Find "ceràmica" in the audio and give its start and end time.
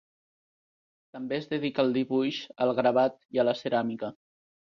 3.63-4.13